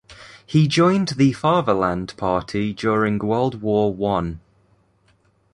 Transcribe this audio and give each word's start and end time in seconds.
He 0.43 0.67
joined 0.67 1.09
the 1.09 1.31
Fatherland 1.33 2.15
Party 2.17 2.73
during 2.73 3.19
World 3.19 3.61
War 3.61 3.93
One. 3.93 4.39